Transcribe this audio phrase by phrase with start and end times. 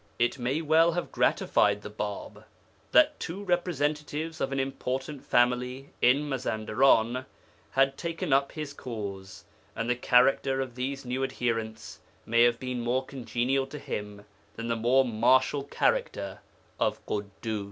[0.17, 2.45] It may well have gratified the Bāb
[2.91, 7.27] that two representatives of an important family in Mazandaran
[7.69, 9.45] had taken up his cause,
[9.75, 14.25] and the character of these new adherents may have been more congenial to him
[14.55, 16.39] than the more martial character
[16.79, 17.59] of Ḳuddus.